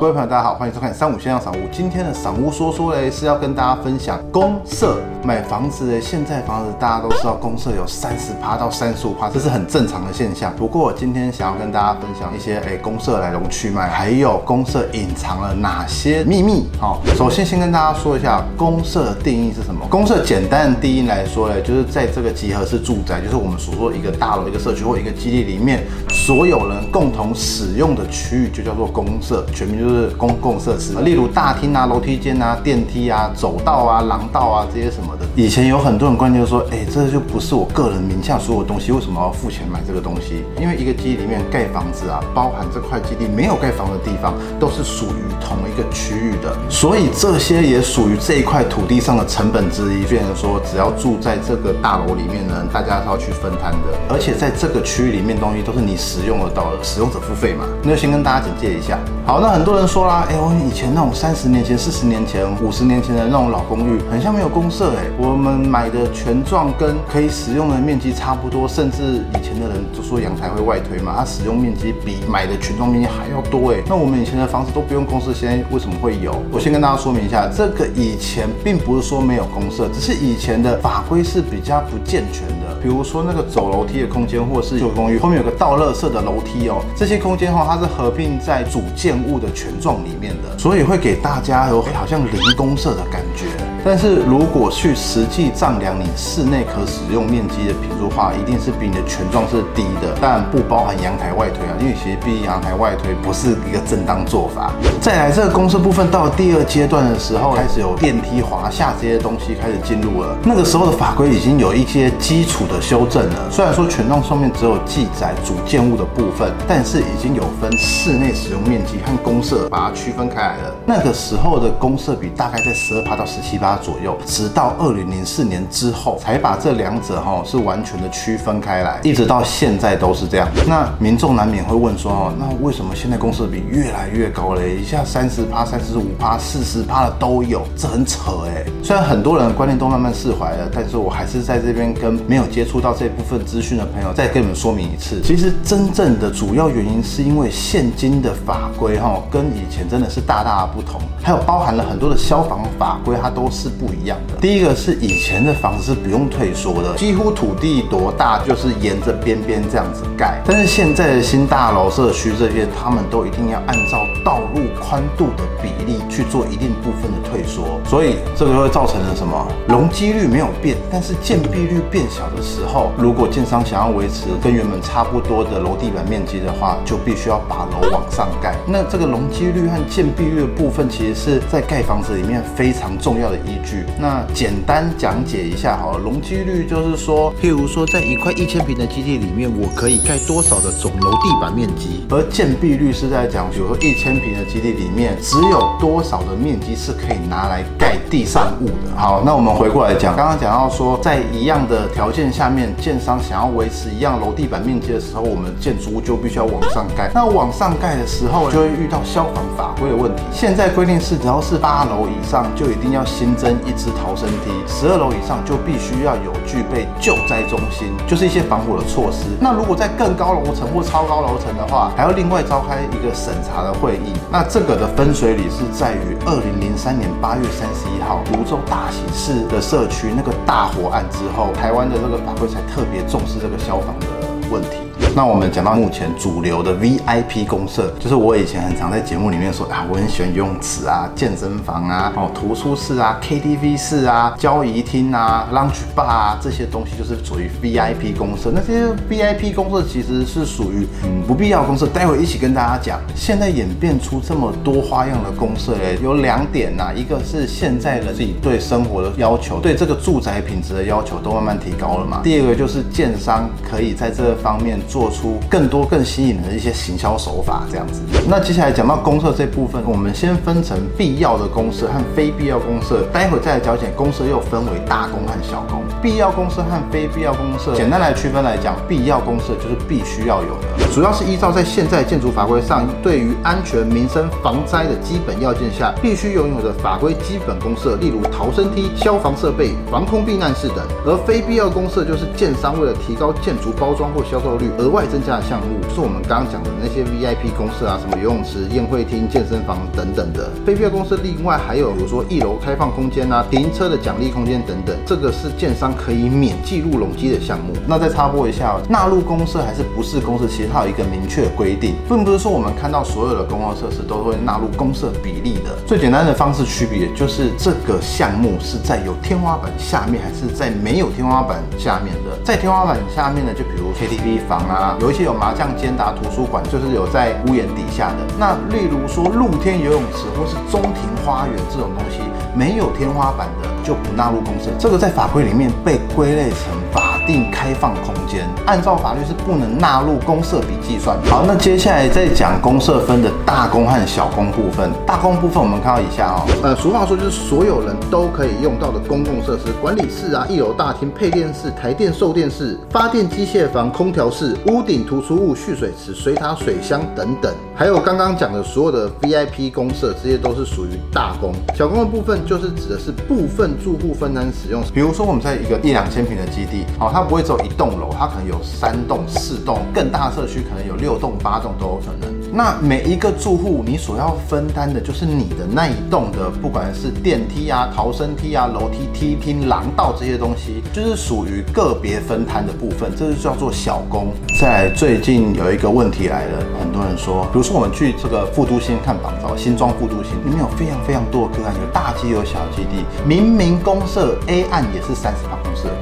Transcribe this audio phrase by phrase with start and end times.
[0.00, 1.58] 各位朋友，大家好，欢迎收看三五先生赏屋。
[1.70, 6.00] 今天的赏屋说说嘞，是要跟大家分享公社买房子嘞。
[6.00, 10.50] 现在房子大家都知道，公社有三十趴到三十五趴，这是很正常的现象。
[10.56, 16.66] 不过今天想要跟大家分享一些哎公社来龙去脉，还有公社隐藏了哪些秘密。
[16.80, 19.86] 好，首先先跟大家说一下公社的定义是什么。
[19.90, 35.26] 公社简单的定义来说嘞，就是在这个集合式住宅，就是我们所说一个大楼、一个社区或一个基地里面，所有人共同使用的区域就叫做公社，全名就是是公共设施，例如大厅啊、楼梯间啊、电梯啊、走道啊、廊道啊这些什么的。
[35.34, 40.44] 以前有很多人观念说，哎，这就不是我个人名下所有东西，为什么要付钱买这个东西？
[40.60, 50.10] 因为一个基地里面盖房子啊，包含这块基地没有盖房的地方，都是属于同一个区域的，所以这些也属于这一块土地上的成本之一。
[50.10, 57.64] 变成说，只要住在这个大楼里面呢，大家是要去分摊的，而且在这个区域里面东西都是你使用得到的，使用者付费嘛。
[57.84, 58.98] 那就先跟大家简介一下。
[59.30, 65.06] 好，那很多人说啦，哎，我以前那种三十年前、四十年前、五十年前的那种老公寓，很像没有公社哎。
[65.16, 73.76] 我们买的权状跟可以使用的面积差不多，甚至以前的人就说阳台会外推嘛，它使用面积比买的权状面积还要多哎。
[73.86, 76.34] 那我们以前的房子都不用公社，现在为什么会有？
[76.50, 82.59] 我先跟大家说明一下，这个以前并不是说没有公社，只是以前的法规是比较不健全的。
[82.82, 93.46] 比如说那个走楼梯的空间，或是旧公寓后面有个倒乐色的楼梯哦，这些空间哈，它是合并在主建物的权状里面的，所以会给大家有好像零公社的感觉。
[93.84, 104.72] 但是如果去实际丈量你室内可使用面积的平数化，一定是比你的权状是低的，但不包含阳台外推啊，因为其实毕竟阳台外推不是一个正当做法。
[105.00, 113.50] 再来这个公社部分到了第二阶段的时候，开始有电梯滑下这些东西开始进入了，那个时候的法规已经有一些基础的修正了。
[113.50, 120.74] 虽然说权状上面只有记载主建物的部分，但是已经有分室内使用面积和公设，把它区分开来了。
[120.84, 123.69] 那个时候的公设比大概在十二趴到十七趴。
[123.76, 130.48] 左右，直到二零零四年之后，才把这两者哈是完全的区分开来，一直到现在都是这样。
[130.66, 134.76] 那民众难免会问说哦，那为什么现在公司的比越来越高嘞？
[134.76, 138.64] 一下三十趴、三十五趴、四十趴的都有，这很扯哎。
[138.82, 145.20] 虽然很多人的观念都慢慢释怀了，但是我还是在这边跟没有接触到这部分资讯的朋友再跟你们说明一次。
[145.22, 153.59] 其实真正的主要原因是因为现今的法规哈跟以前真的是大大的不同，还有包含了很多的消防法规，它都是。
[153.60, 154.34] 是不一样的。
[154.40, 160.40] 第一个是以前的房子是不用退缩的，几乎土地多大就是沿着边边这样子盖。
[160.46, 169.46] 但是现在的新大楼社区这些，他们都一定要按照道路宽度的比例去做一定部分的退缩，所以这个会造成了什么？
[169.68, 178.56] 容积率没有变，但是建蔽率变小的时候，如果建商想要维持跟原本差不多的楼地板面积的话，就必须要把楼往上盖。
[178.66, 183.36] 那这个容积率和建蔽率的部分，其实是在盖房子里面非常重要的。
[183.50, 185.98] 依据，那简单讲解一下好了。
[185.98, 192.06] 容积率就是说，譬如说，在一块一千平的基地里面，我可以盖多少的总楼地板面积？
[192.10, 198.96] 而建蔽率是在讲，比如说一千平的基地里面，只有多少的面积是可以拿来盖地上物的。
[198.96, 207.10] 好，那我们回过来讲，刚刚讲到说，在一样的条件下面，建商想要维持一样楼地板面积的时候，我们建筑物就必须要往上盖。
[207.12, 210.22] 那往上盖的时候，就会遇到消防法规的问题。
[210.30, 213.30] 现在规定是，只要是八楼以上，就一定要新。
[213.40, 219.24] 增一支逃生梯，十二楼以上就必须要有具备救灾中心，就是一些防火的措施。
[219.40, 224.12] 那如果在更高楼层或超高楼层的话，还要另外召开一个审查的会议。
[224.30, 234.06] 那这个的分水岭是在于二零零三年八月三十一号，泸州大喜市的社区那个大火案之后，台湾的这个法规才特别重视这个消防的
[234.50, 234.89] 问题。
[235.14, 248.52] 那我们讲到目前主流的 VIP 公社，就是我以前很常在节目里面说啊，我很喜欢游泳池啊、健身房啊、哦图书室啊、KTV 室啊、交谊厅啊、Lunch Bar 啊这些东西，就是属于 VIP 公社。
[248.54, 251.88] 那些 VIP 公社其实是属于嗯不必要公社。
[251.88, 262.20] 待会一起跟大家讲，现在演变出这么多花样的公社，哎，有两点呐，一个是现在人自己对生活的要求，对这个住宅品质的要求都慢慢提高了嘛。
[262.22, 264.99] 第二个就是建商可以在这方面做。
[265.00, 268.02] 做出更多更吸引的一些行销手法，这样子。
[268.28, 275.80] 那接下来讲到公社这部分，我们先分成必要的公社和非必要公社，待会再来讲解公社又分为大公和小公。
[276.02, 290.86] 必要公社和非必要公社，简单来区分来讲，必要公社就是必须要有的，主要是依照在现在建筑法规上对于安全、民生、防灾的基本要件下必须拥有的法规基本公社，例如逃生梯、消防设备、防空避难室等。
[291.06, 300.50] 而非必要公社就是建商为了提高建筑包装或销售率，而外增加的项目，是我们刚刚讲的那些 VIP 公司啊，什么游泳池、宴会厅、健身房等等的。
[300.66, 307.72] 非必要公司另外还有，比如说一楼开放空间啊、停车的奖励空间等等，这个是建商可以免计入容积的项目。
[307.86, 315.76] 那再插播一下，纳入公社还是不是公社，其实它有一个明确规定，并不是说我们看到所有的公共设施都会纳入公社比例的。
[315.86, 322.36] 最简单的方式区别就是这个项目是在有天花板下面，还是在没有天花板下面的。
[322.44, 328.16] 在天花板下面的，就比如 KTV 房啊，啊有一些有麻将间打图书馆，就是有在屋檐底下的。
[328.38, 332.20] 那例如说露天游泳池或是中庭花园这种东西，
[332.54, 334.70] 没有天花板的就不纳入公社。
[334.78, 336.58] 这个在法规里面被归类成
[336.90, 341.16] 法定开放空间，按照法律是不能纳入公社比计算。
[341.24, 344.90] 好，那接下来再讲公社分的大公和小公部分。
[345.06, 357.52] 大公部分我们看到以下哦，呃，俗话说就是所有人都可以用到的公共设施，管理室啊、一楼大厅、配电室、台电售电室、发电机械房、空调室、屋顶突出物、蓄水池、水塔、水箱等等。
[357.74, 361.52] 还有刚刚讲的所有的 VIP 公社，这些都是属于大公。
[361.74, 372.30] 小公的部分就是指的是部分住户分摊使用，比如说我们在一个一两千平的基地，好，它不会只有一栋楼，它可能有三栋、四栋，更大的社区可能有六栋、八栋都有可能。
[372.52, 384.32] 那每一个住户，你所要分担的就是你的那一栋的，不管是电梯啊、逃生梯啊、楼梯、梯厅、廊道这些东西，就是属于个别分摊的部分，这就叫做小公。
[384.58, 395.56] 在最近有一个问题来了，很多人说，比如说我们去这个复都新看房子，新庄复都新里面有非常非常多的个案，有大基有小基地，明明公社 A 案也是三十八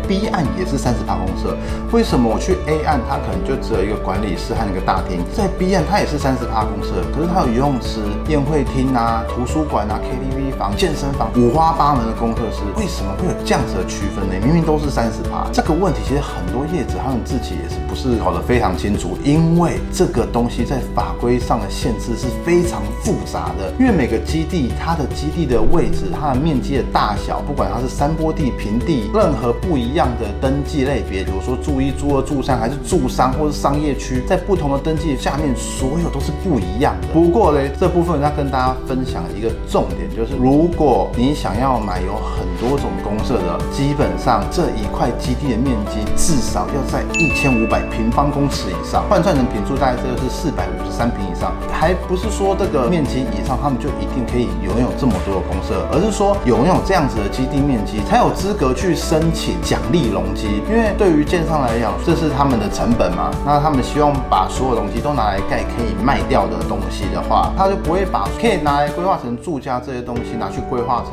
[0.08, 1.54] ，B 案也是三十八公社，
[1.92, 6.38] 为什么我去 A 案，它可能就只有一个管理室和一个大厅，在 B 案它也是三。
[6.38, 14.34] 十趴公社，可是它有游泳池、宴会厅啊、图书馆啊、KTV 房、健身房，五花八门的公设施，为什么会有这样子的区分呢？
[14.46, 36.32] 明明都是三十趴，这个问题其实很多业者他们自己也是不是搞得非常清楚，因为这个东西在法规上的限制是非常复杂的，因为每个基地它的基地的位置、它的面积的大小，不管它是山坡地、平地，任何不一样样的登记类别，比如说住一、住二、住三，还是住商或是商业区，在不同的登记下面，所有都是。
[36.38, 37.08] 不一样的。
[37.12, 51.52] 不过呢，这部分要跟大家分享一个重点，就是如果你想要买有很多种公社的，基本上这一块基地的面积至少要在一千五百平方公尺以上，换算成平数大概这个是四百五十三平以上。
[51.72, 60.62] 还不是说这个面积以上他们就一定可以拥有这么多的公社，而是说拥有这样子的基地面积才有资格去申请奖利容积。
[60.70, 66.18] 因为对于建商来讲，这是他们的成本嘛，那他们希望把所有东西都拿来盖，可以卖。
[66.28, 71.12] 掉的东西的话，他就不会把可以拿来规划成住家这些东西拿去规划成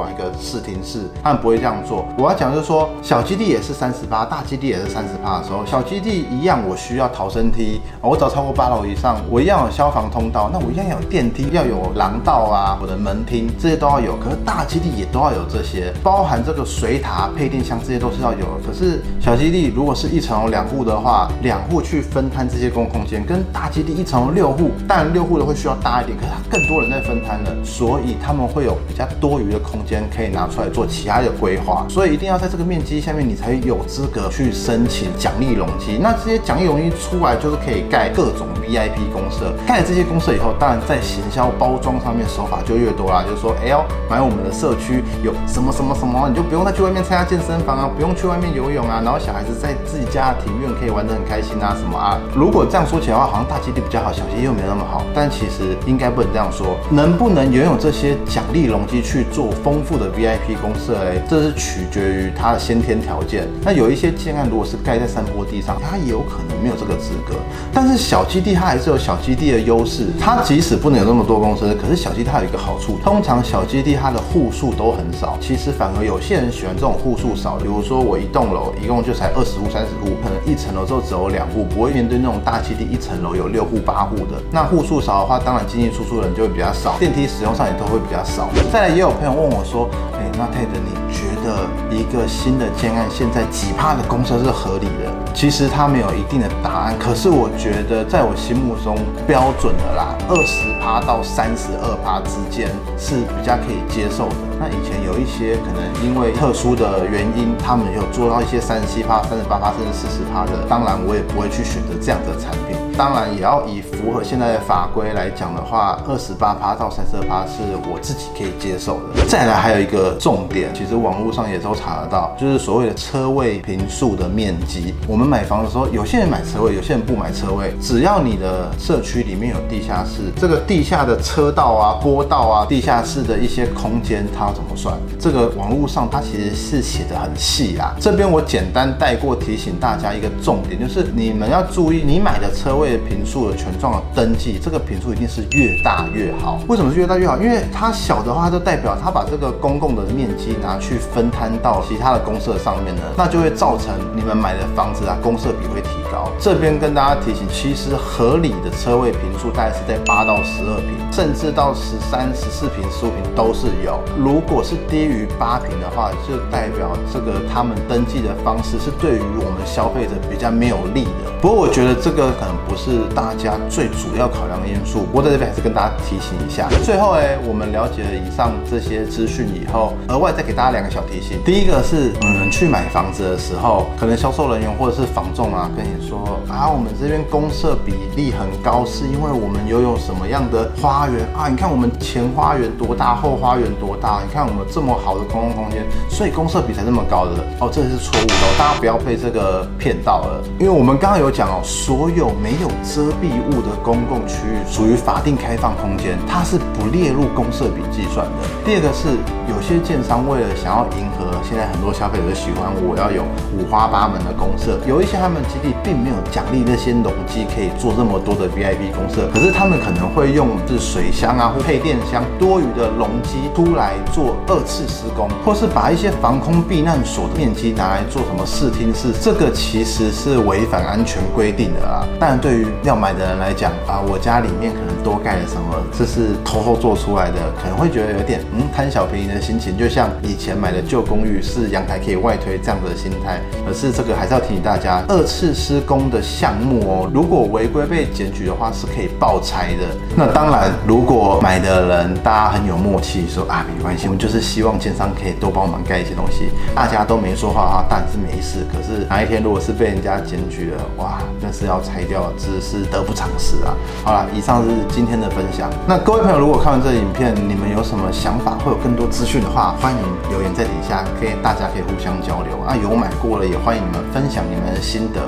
[0.00, 2.06] 图书馆、一个视听室，他们不会这样做。
[2.16, 14.16] 我要讲就是说，小基地也是三十八，大基地也是三十八的时候，小基地一样，我需要逃生梯，我找超过八楼以上，我一样有消防通道，那我一样有电梯，要有廊道啊，我的门厅这些都要有。
[14.16, 18.46] 可是大基地也都要有这些，包含这个水塔、配电箱这些都是要有。
[18.66, 24.20] 可是小基地如果是一层楼两户的话，两户去分摊这些公共空间，跟大基地一层。
[24.34, 35.98] 六户，当然六户的会需要大一点，可是它更多人在分摊了，所以他们会有比较多余的空间间可以拿出来做其他的规划，所以一定要在这个面积下面，你才有资格去申请奖励容积。
[36.00, 39.52] 那这些奖励容积出来，就是可以盖各种 VIP 公社。
[39.66, 52.16] 盖了这些公社以后，当然在行销包装上面手法就越多啦，就是说，哎呦，买我们的社区有什么什么什么，你就不用再去外面参加健身房啊，不用去外面游泳啊，然后小孩子在自己家庭院可以玩得很开心啊，什么啊。
[52.34, 54.12] 如果这样说起来的话，好像大基地比较好。
[54.12, 56.76] 小基地又没那么好，但其实应该不能这样说。
[56.90, 59.50] 能不能拥有这些奖励容积去做
[59.80, 60.94] 丰富的 VIP 公社？
[60.98, 63.48] 哎，这是取决于它的先天条件。
[63.62, 67.34] 那有一些建案如果是盖在山坡地上，它也有可能没有这个资格。
[67.72, 70.08] 但是小基地它还是有小基地的优势。
[70.20, 75.38] 它即使不能有那么多公司，可是小基地它有一个好处，通常小基地它的户数都很少。
[75.40, 77.56] 其实反而有些人喜欢这种户数少。
[77.56, 84.04] 比如说我一栋楼一共就才二十户、三十户，可能一层楼之后只有两户，不会面对那种大基地一层楼有六户、八。
[84.10, 88.48] 户的那户数少的话，当然经济输出人就会比较少，电梯使用上也都会比较少。
[88.72, 89.86] 再来，也有朋友问我我说
[90.16, 98.96] ：“哎，那泰德你觉得一个新的建案现在几帕的公车是合理的？”其实它没有一定的答案，可是我觉得在我心目中
[99.26, 102.68] 标准的啦，二十趴到三十二趴之间
[102.98, 104.34] 是比较可以接受的。
[104.60, 112.76] 那以前有一些可能因为特殊的原因，他们有做到一些三十七趴、三十八趴甚至四十趴的，当然我也不会去选择这样的产品。
[112.98, 119.24] 当然也要以符合现在的法规来讲的话，二十八趴到三十二趴是我自己可以接受的。
[119.26, 124.92] 再来还有一个重点，其实网络上也都查得到，就是所谓的车位平数的面积。
[125.08, 134.96] 我我们买房的时候，有些人买车位，有些人不买车位，只要你的社区里面有地下室，这个地下的车道啊、坡道啊、地下室的一些空间，它要怎么算？
[135.18, 137.94] 这个网络上它其实是写的很细啊。
[138.00, 143.00] 这边我简单带过提醒大家一个重点，就是你们要注意，你买的车位的。
[143.10, 146.60] 平数的权状的登记，这个平数一定是越大越好。
[146.68, 147.36] 为什么是越大越好？
[147.36, 156.30] 因为它小的话，就代表它把这个公共的面积拿去分摊到其他的公社上面呢，那就会造成你们买的房子啊，公社比会提高。
[156.38, 164.00] 这边跟大家提醒，其实合理的车位平数大概是在八到十二平，甚至到十三、十四平、十五平都是有。
[164.18, 171.30] 如果是低于八平的话，就代表这个他们登记的方式是对于我们消费者比较没有利的。
[171.40, 173.00] 不过我觉得这个可能不是。
[173.14, 175.00] 大家最主要考量的因素。
[175.00, 176.68] 不过在这边还是跟大家提醒一下。
[176.84, 181.38] 最后哎，我们了解了以上这些资讯以后，额外再给大家两个小提醒。
[181.44, 191.48] 第一个是，嗯，去买房子的时候，可能销售人员或者是房仲啊，跟你说啊，我们这边公社比例很高，是因为我们拥有什么样的花园啊？
[191.48, 194.20] 你看我们前花园多大，后花园多大？
[194.26, 200.42] 你看我们这么好的公共空间，所以公社比才这么高的哦，这是错误的，大家不要被这个骗到了。
[200.58, 208.32] 因为我们刚刚有讲哦，所有没有遮蔽物的公共区域属于法定开放空间，它是不列入公社比计算的。
[208.64, 209.16] 第二个是
[209.48, 213.22] 有些建商为了想要迎合现在很多消费者喜欢，我要有
[213.56, 232.06] 五花八门的公社，有一些他们基地并没有奖励那些农机可以做这么多的 VIP 公设，可是他们可能会用是水箱啊或配电箱多余的农机出来做二次施工，或是把一些防空避难所的面积拿来做什么视听室，这个其实是违反安全规定的啊。
[232.20, 243.40] 但对于要买的人来讲啊，我家里面可能多盖了什么，这是偷偷做出来的，可能会觉得有点嗯贪小便宜的心情，就像以前买的旧公寓是阳台可以外推这样的心态。
[243.66, 249.86] 可是这个还是要提醒大家，二次施工的项目哦，如果违规被检举的话，是可以爆拆的。
[250.16, 258.66] 那当然，如果买的人大家很有默契，说啊没关系，我们就是希望建商可以多帮我们盖一些东西，大家都没说话的话，当然是没事。
[258.70, 262.80] 可是哪一天如果是被人家检举了，哇，那是要拆掉，只是。
[262.90, 263.70] 得不偿失啊！
[264.02, 265.70] 好了，以上是今天的分享。
[265.86, 272.74] 那各位朋友，如果看完这影片，你们有什么想法，或有更多资讯的话，欢迎留言在底下，可以大家可以互相交流啊。
[272.74, 275.20] 有买过了，也欢迎你们分享你们的心得，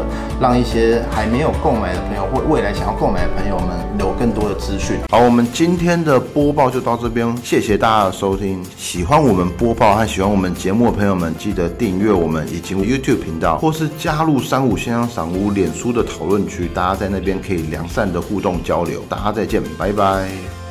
[0.43, 3.69] 让一些还没有购买的朋友，或未来想要购买的朋友们
[3.99, 4.99] 有更多的资讯。
[5.11, 8.63] 好，我们今天的播报就到这边，谢谢大家的收听。
[8.77, 17.63] 喜欢我们播报和喜欢我们节目的朋友们，记得订阅我们以及 YouTube 频道，或是加入三五先生赏屋脸书的讨论区，大家在那边可以。
[17.73, 20.62] 良善的互动交流，大家再见，拜拜。